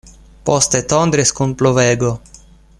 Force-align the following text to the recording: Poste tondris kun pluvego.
Poste 0.49 0.81
tondris 0.93 1.33
kun 1.41 1.55
pluvego. 1.61 2.13